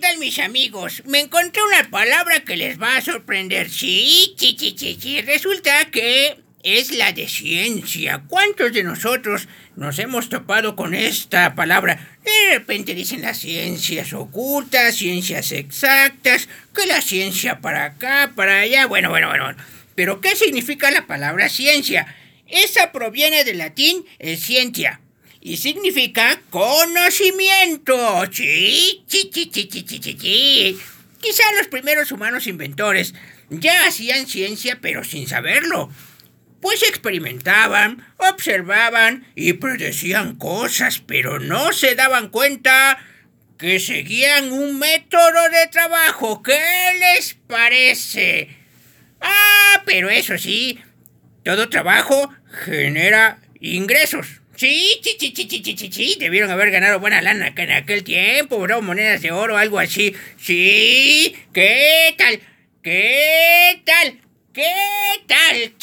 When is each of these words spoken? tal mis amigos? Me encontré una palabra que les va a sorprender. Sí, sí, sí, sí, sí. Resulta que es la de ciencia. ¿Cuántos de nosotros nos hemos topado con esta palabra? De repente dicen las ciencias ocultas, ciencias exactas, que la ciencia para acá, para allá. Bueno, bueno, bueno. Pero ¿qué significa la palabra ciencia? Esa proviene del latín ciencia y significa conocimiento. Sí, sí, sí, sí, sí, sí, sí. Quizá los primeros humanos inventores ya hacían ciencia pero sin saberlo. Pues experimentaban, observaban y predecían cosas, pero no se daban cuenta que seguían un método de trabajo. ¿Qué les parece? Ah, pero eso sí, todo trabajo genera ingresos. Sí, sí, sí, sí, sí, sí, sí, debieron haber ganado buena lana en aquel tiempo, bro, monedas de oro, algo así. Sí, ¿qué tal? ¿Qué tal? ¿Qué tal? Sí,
tal 0.00 0.18
mis 0.18 0.38
amigos? 0.38 1.02
Me 1.06 1.20
encontré 1.20 1.62
una 1.62 1.90
palabra 1.90 2.40
que 2.40 2.56
les 2.56 2.80
va 2.80 2.96
a 2.96 3.00
sorprender. 3.00 3.70
Sí, 3.70 4.34
sí, 4.36 4.56
sí, 4.58 4.74
sí, 4.76 4.98
sí. 5.00 5.20
Resulta 5.22 5.84
que 5.90 6.38
es 6.62 6.92
la 6.92 7.12
de 7.12 7.28
ciencia. 7.28 8.22
¿Cuántos 8.26 8.72
de 8.72 8.82
nosotros 8.82 9.48
nos 9.76 9.98
hemos 9.98 10.28
topado 10.28 10.76
con 10.76 10.94
esta 10.94 11.54
palabra? 11.54 12.18
De 12.24 12.54
repente 12.54 12.94
dicen 12.94 13.22
las 13.22 13.38
ciencias 13.38 14.12
ocultas, 14.12 14.96
ciencias 14.96 15.52
exactas, 15.52 16.48
que 16.74 16.86
la 16.86 17.00
ciencia 17.00 17.60
para 17.60 17.84
acá, 17.84 18.32
para 18.34 18.60
allá. 18.60 18.86
Bueno, 18.86 19.10
bueno, 19.10 19.28
bueno. 19.28 19.54
Pero 19.94 20.20
¿qué 20.20 20.34
significa 20.34 20.90
la 20.90 21.06
palabra 21.06 21.48
ciencia? 21.48 22.14
Esa 22.46 22.90
proviene 22.90 23.44
del 23.44 23.58
latín 23.58 24.04
ciencia 24.36 25.00
y 25.40 25.56
significa 25.56 26.40
conocimiento. 26.50 28.24
Sí, 28.30 29.02
sí, 29.06 29.30
sí, 29.32 29.50
sí, 29.52 29.68
sí, 29.70 29.84
sí, 29.88 30.16
sí. 30.20 30.78
Quizá 31.20 31.42
los 31.58 31.68
primeros 31.68 32.12
humanos 32.12 32.46
inventores 32.46 33.14
ya 33.48 33.86
hacían 33.86 34.26
ciencia 34.26 34.78
pero 34.80 35.02
sin 35.04 35.26
saberlo. 35.26 35.90
Pues 36.60 36.82
experimentaban, 36.82 38.06
observaban 38.18 39.26
y 39.34 39.54
predecían 39.54 40.36
cosas, 40.36 41.02
pero 41.06 41.38
no 41.38 41.72
se 41.72 41.94
daban 41.94 42.28
cuenta 42.28 42.98
que 43.56 43.80
seguían 43.80 44.52
un 44.52 44.78
método 44.78 45.48
de 45.50 45.68
trabajo. 45.70 46.42
¿Qué 46.42 46.60
les 46.98 47.34
parece? 47.46 48.56
Ah, 49.22 49.82
pero 49.86 50.10
eso 50.10 50.36
sí, 50.36 50.78
todo 51.44 51.70
trabajo 51.70 52.30
genera 52.64 53.40
ingresos. 53.58 54.39
Sí, 54.60 55.00
sí, 55.02 55.16
sí, 55.18 55.32
sí, 55.34 55.48
sí, 55.48 55.74
sí, 55.74 55.90
sí, 55.90 56.16
debieron 56.20 56.50
haber 56.50 56.70
ganado 56.70 57.00
buena 57.00 57.22
lana 57.22 57.54
en 57.56 57.70
aquel 57.70 58.04
tiempo, 58.04 58.58
bro, 58.58 58.82
monedas 58.82 59.22
de 59.22 59.32
oro, 59.32 59.56
algo 59.56 59.78
así. 59.78 60.14
Sí, 60.36 61.34
¿qué 61.54 62.14
tal? 62.18 62.40
¿Qué 62.82 63.80
tal? 63.86 64.20
¿Qué 64.52 64.74
tal? 65.26 65.72
Sí, 65.78 65.79